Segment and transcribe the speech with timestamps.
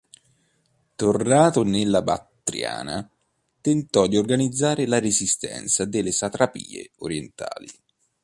[0.95, 3.07] Tornato nella Battriana,
[3.61, 7.69] tentò di organizzare la resistenza delle satrapie orientali.